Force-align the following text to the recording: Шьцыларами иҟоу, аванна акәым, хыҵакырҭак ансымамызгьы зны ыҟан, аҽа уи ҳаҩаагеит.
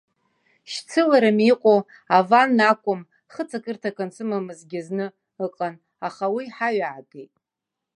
Шьцыларами 0.71 1.45
иҟоу, 1.51 1.79
аванна 2.17 2.63
акәым, 2.71 3.01
хыҵакырҭак 3.33 3.97
ансымамызгьы 4.03 4.79
зны 4.87 5.05
ыҟан, 5.45 5.75
аҽа 6.05 6.27
уи 6.35 6.45
ҳаҩаагеит. 6.55 7.31